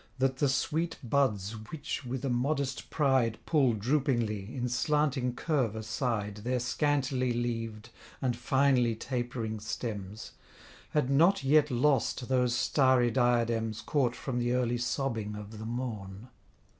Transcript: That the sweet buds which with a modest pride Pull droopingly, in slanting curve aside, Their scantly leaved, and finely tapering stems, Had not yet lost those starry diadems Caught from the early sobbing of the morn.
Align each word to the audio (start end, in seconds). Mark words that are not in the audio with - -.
That 0.17 0.37
the 0.37 0.49
sweet 0.49 0.97
buds 1.03 1.51
which 1.69 2.03
with 2.03 2.25
a 2.25 2.29
modest 2.31 2.89
pride 2.89 3.37
Pull 3.45 3.75
droopingly, 3.75 4.49
in 4.51 4.67
slanting 4.67 5.35
curve 5.35 5.75
aside, 5.75 6.37
Their 6.37 6.59
scantly 6.59 7.31
leaved, 7.33 7.91
and 8.19 8.35
finely 8.35 8.95
tapering 8.95 9.59
stems, 9.59 10.31
Had 10.89 11.11
not 11.11 11.43
yet 11.43 11.69
lost 11.69 12.29
those 12.29 12.55
starry 12.55 13.11
diadems 13.11 13.81
Caught 13.81 14.15
from 14.15 14.39
the 14.39 14.53
early 14.53 14.79
sobbing 14.79 15.35
of 15.35 15.59
the 15.59 15.65
morn. 15.67 16.29